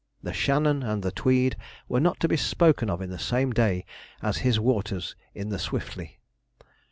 [0.23, 1.55] The Shannon and the Tweed
[1.87, 3.85] were not to be spoken of in the same day
[4.23, 6.17] as his waters in the Swiftley.